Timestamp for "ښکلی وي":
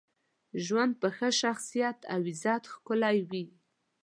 2.73-3.45